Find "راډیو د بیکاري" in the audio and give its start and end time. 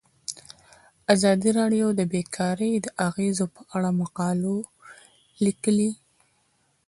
1.59-2.71